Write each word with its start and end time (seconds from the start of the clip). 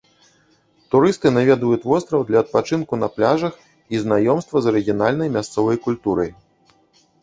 Турысты 0.95 1.31
наведваюць 1.35 1.87
востраў 1.91 2.25
для 2.31 2.43
адпачынку 2.47 2.93
на 3.03 3.07
пляжах 3.19 3.53
і 3.95 4.03
знаёмства 4.09 4.57
з 4.67 4.75
арыгінальнай 4.75 5.35
мясцовай 5.39 5.77
культурай. 5.89 6.39